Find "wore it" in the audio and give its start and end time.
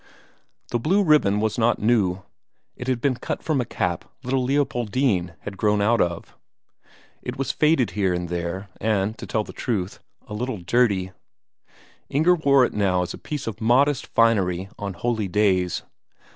12.33-12.73